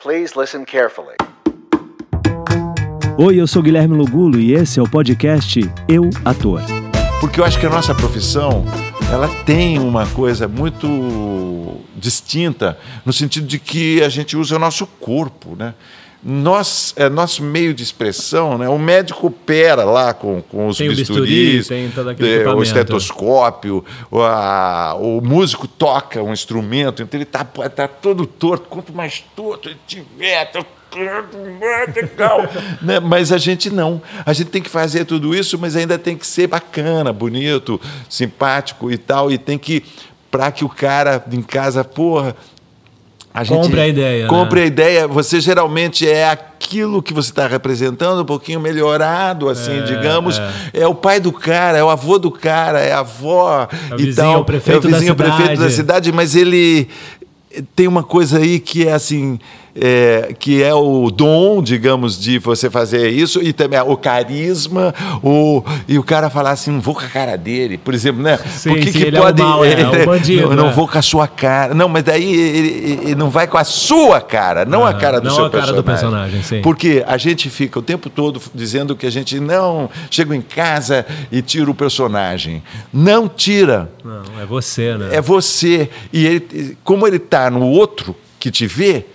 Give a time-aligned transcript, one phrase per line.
[0.00, 1.16] Please listen carefully.
[3.18, 6.62] Oi, eu sou Guilherme Lugulo e esse é o podcast Eu Ator.
[7.20, 8.64] Porque eu acho que a nossa profissão
[9.12, 14.86] ela tem uma coisa muito distinta no sentido de que a gente usa o nosso
[14.86, 15.74] corpo, né?
[16.20, 18.68] Nós, é nosso meio de expressão, né?
[18.68, 21.88] O médico opera lá com, com os Tem o bisturis, bisturi, tem
[22.42, 28.26] é, o estetoscópio, o, a- o músico toca um instrumento, então ele está tá todo
[28.26, 28.66] torto.
[28.68, 30.64] Quanto mais torto ele tiver, tá-.
[32.82, 32.98] Né?
[32.98, 34.00] Mas a gente não.
[34.24, 38.90] A gente tem que fazer tudo isso, mas ainda tem que ser bacana, bonito, simpático
[38.90, 39.30] e tal.
[39.30, 39.84] E tem que,
[40.30, 42.34] para que o cara em casa, porra.
[43.40, 44.28] A Compre a ideia, né?
[44.28, 45.06] Compre a ideia.
[45.08, 50.38] Você geralmente é aquilo que você está representando, um pouquinho melhorado, assim, É, digamos.
[50.72, 50.80] é.
[50.80, 50.86] É.
[50.86, 54.04] o pai do cara, é o avô do cara, é a avó É o e
[54.06, 54.40] vizinho, tal.
[54.40, 56.88] o prefeito é o vizinho, da prefeito da cidade, mas ele
[57.74, 59.38] tem uma coisa aí que é assim.
[59.80, 65.62] É, que é o dom, digamos, de você fazer isso, e também o carisma, o,
[65.86, 68.38] e o cara falar assim, não vou com a cara dele, por exemplo, né?
[68.48, 69.42] Sim, Por que sim, que é pode.
[69.42, 70.72] mal, é, é o bandido, não, não é.
[70.72, 71.74] vou com a sua cara.
[71.74, 75.28] Não, mas daí ele, ele não vai com a sua cara, não a cara do
[75.28, 75.76] não seu a cara personagem.
[75.76, 76.62] do personagem, sim.
[76.62, 81.06] Porque a gente fica o tempo todo dizendo que a gente não chego em casa
[81.30, 82.62] e tiro o personagem.
[82.92, 83.90] Não tira.
[84.04, 85.10] Não, é você, né?
[85.12, 85.88] É você.
[86.12, 89.06] E ele, como ele está no outro que te vê,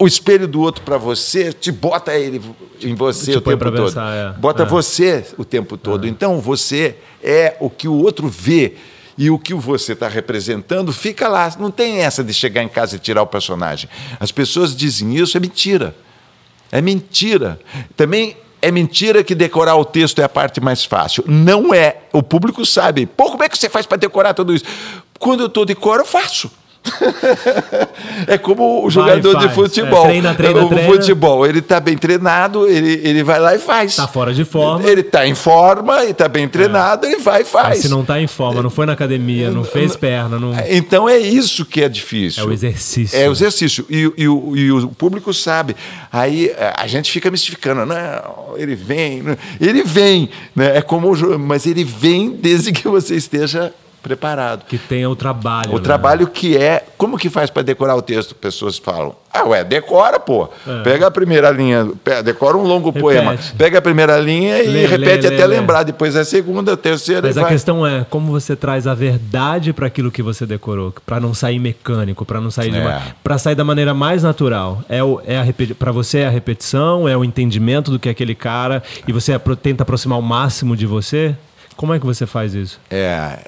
[0.00, 2.40] o espelho do outro para você te bota ele
[2.80, 3.84] em você Te o tempo todo.
[3.84, 4.32] pensar, é.
[4.38, 4.66] Bota É.
[4.66, 6.08] você o tempo todo.
[6.08, 8.74] Então você é o que o outro vê.
[9.18, 11.54] E o que você está representando fica lá.
[11.60, 13.90] Não tem essa de chegar em casa e tirar o personagem.
[14.18, 15.94] As pessoas dizem isso, é mentira.
[16.72, 17.60] É mentira.
[17.94, 21.22] Também é mentira que decorar o texto é a parte mais fácil.
[21.26, 21.98] Não é.
[22.14, 23.04] O público sabe.
[23.04, 24.64] Pô, como é que você faz para decorar tudo isso?
[25.18, 26.50] Quando eu estou de cor, eu faço.
[28.26, 29.54] É como o Vai, jogador de faz.
[29.54, 30.04] futebol.
[30.04, 30.92] É, treina, treina, o treina.
[30.92, 33.96] futebol, ele está bem treinado, ele, ele vai lá e faz.
[33.96, 34.88] Tá fora de forma.
[34.88, 37.68] Ele está em forma e está bem treinado, ele vai e faz.
[37.68, 40.52] Mas se não tá em forma, não foi na academia, não fez perna, não...
[40.68, 42.42] Então é isso que é difícil.
[42.42, 43.18] É o exercício.
[43.18, 43.86] É o exercício.
[43.88, 45.76] E, e o- e o público sabe.
[46.12, 47.84] Aí a gente fica mistificando.
[47.86, 49.22] Não, ele vem.
[49.60, 50.28] Ele vem.
[50.54, 50.76] Né?
[50.78, 53.72] É como mas ele vem desde que você esteja
[54.02, 54.64] preparado.
[54.66, 55.70] Que tenha o trabalho.
[55.72, 55.82] O né?
[55.82, 56.84] trabalho que é.
[56.96, 58.34] Como que faz para decorar o texto?
[58.34, 59.14] Pessoas falam.
[59.32, 60.48] Ah, ué, decora, pô.
[60.66, 60.82] É.
[60.82, 61.88] Pega a primeira linha,
[62.24, 63.00] decora um longo Repete.
[63.02, 63.36] poema.
[63.56, 65.84] Pega a primeira linha e Lê, repete lê, até lê, lembrar.
[65.84, 67.52] Depois a segunda, a terceira Mas a vai.
[67.52, 71.60] questão é como você traz a verdade para aquilo que você decorou, para não sair
[71.60, 73.02] mecânico, para não sair de uma, É.
[73.22, 74.82] para sair da maneira mais natural.
[74.88, 75.46] É o é a
[75.78, 79.32] para você é a repetição, é o entendimento do que é aquele cara e você
[79.32, 81.36] apro- tenta aproximar o máximo de você.
[81.80, 82.78] Como é que você faz isso?
[82.90, 83.38] É,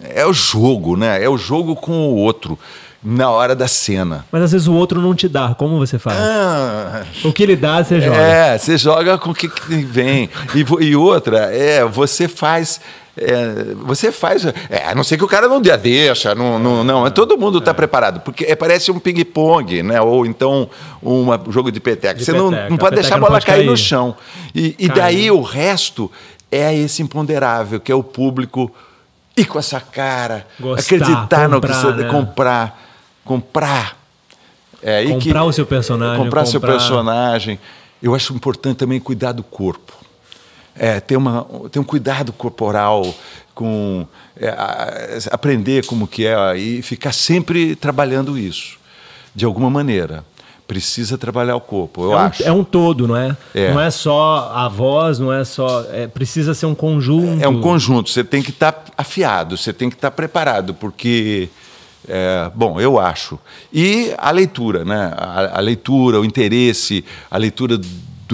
[0.00, 1.20] é, é o jogo, né?
[1.20, 2.56] É o jogo com o outro
[3.02, 4.24] na hora da cena.
[4.30, 5.52] Mas às vezes o outro não te dá.
[5.56, 6.16] Como você faz?
[6.16, 8.16] Ah, O que ele dá, você joga.
[8.16, 9.48] é, você joga com o que,
[9.84, 10.30] vem.
[10.54, 12.80] E, e outra, é, você faz.
[13.16, 14.46] é, você faz.
[14.70, 17.10] É, a não ser que o cara não dê a deixa, não, não, não.
[17.10, 20.00] Todo mundo está preparado, porque é, parece um ping-pong, né?
[20.00, 20.70] Ou então
[21.02, 22.14] um jogo de peteca.
[22.14, 22.68] De você não, peteca.
[22.68, 23.76] não A pode deixar a não bola pode cair no cair.
[23.76, 24.14] chão.
[24.54, 25.32] E, e daí né?
[25.32, 26.08] o resto
[26.52, 28.70] é esse imponderável, que é o público
[29.36, 32.08] ir com essa cara, Gostar, acreditar no que comprar, você né?
[32.10, 32.82] comprar,
[33.24, 33.96] comprar.
[34.82, 37.58] É, aí que- Comprar o seu personagem, Comprar seu comprar- personagem.
[38.02, 39.92] Eu acho importante também cuidar do corpo.
[40.74, 43.14] É, ter, uma, ter um cuidado corporal,
[43.54, 48.78] com é, a- aprender como que é e ficar sempre trabalhando isso,
[49.34, 50.24] de alguma maneira.
[50.72, 52.42] Precisa trabalhar o corpo, eu é, um, acho.
[52.44, 53.36] é um todo, não é?
[53.54, 53.74] É.
[53.74, 55.84] Não é só a voz, não é só.
[55.92, 57.44] é, precisa ser um conjunto.
[57.44, 61.50] É um conjunto, você tem que estar afiado, você tem que estar preparado, porque.
[62.08, 63.38] é, bom, eu acho.
[63.70, 65.12] E a leitura, né?
[65.14, 67.78] A, a leitura, o interesse, a leitura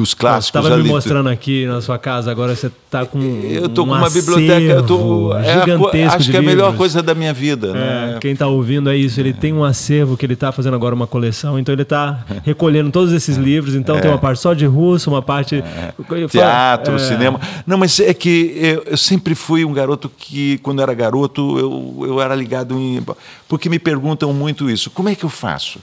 [0.01, 0.61] dos Você clássicos.
[0.61, 3.19] estava a me mostrando aqui na sua casa, agora você está com.
[3.43, 6.41] Eu tô um com uma biblioteca, eu tô, acervo é a gigantesco acho que é
[6.41, 8.19] a melhor coisa da minha vida, É, né?
[8.21, 11.07] quem está ouvindo é isso, ele tem um acervo que ele está fazendo agora uma
[11.07, 15.11] coleção, então ele está recolhendo todos esses livros, então tem uma parte só de russo,
[15.11, 15.63] uma parte
[16.07, 17.41] falo- Teatro, é, cinema.
[17.67, 22.07] Não, mas é que eu, eu sempre fui um garoto que, quando era garoto, eu,
[22.07, 23.05] eu era ligado em.
[23.49, 24.91] Porque me perguntam muito isso.
[24.91, 25.79] Como é que eu faço?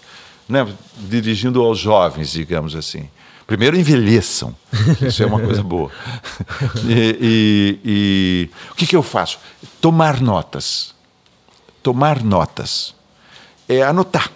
[0.48, 0.66] Né?
[1.10, 3.06] Dirigindo aos jovens, digamos assim.
[3.48, 4.56] Primeiro envelheçam.
[5.02, 5.92] Isso é uma coisa boa.
[6.88, 9.38] E, e- e o que, que eu faço?
[9.80, 10.94] Tomar notas.
[11.84, 12.94] Tomar notas.
[13.70, 14.32] É anotar.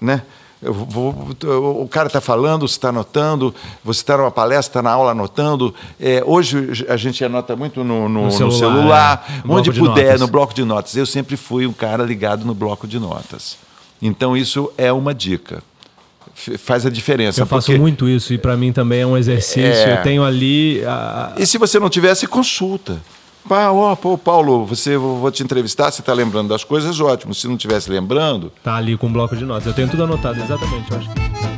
[0.00, 0.22] Né?
[0.60, 1.36] Vou-
[1.82, 3.54] o cara está falando, você está anotando,
[3.84, 5.74] você está numa palestra, está na aula anotando.
[6.00, 9.46] É, hoje a gente anota muito no, no- no celular, celular, é.
[9.46, 10.20] No onde puder, notas.
[10.20, 10.96] no bloco de notas.
[10.96, 13.56] Eu sempre fui um cara ligado no bloco de notas.
[14.00, 15.62] Então isso é uma dica.
[16.58, 17.40] Faz a diferença.
[17.40, 19.62] Eu faço porque- muito isso e pra mim também é um exercício.
[19.62, 19.98] É.
[19.98, 20.82] Eu tenho ali.
[20.84, 23.00] a- E se você não tivesse, consulta.
[23.48, 27.34] Pá, ó, pô, Paulo, você vou te entrevistar, você está lembrando das coisas, ótimo.
[27.34, 29.66] Se não tivesse lembrando, Tá ali com um bloco de notas.
[29.66, 31.53] Eu tenho tudo anotado, exatamente, eu acho.